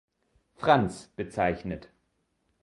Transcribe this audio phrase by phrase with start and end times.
[0.55, 1.91] Franz" bezeichnet.